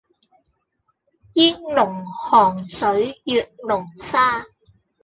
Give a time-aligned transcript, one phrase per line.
[1.33, 4.47] 煙籠寒水月籠沙